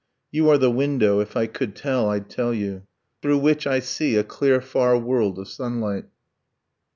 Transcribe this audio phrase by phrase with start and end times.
[0.31, 2.87] You are the window (if I could tell I'd tell you)
[3.21, 6.05] Through which I see a clear far world of sunlight.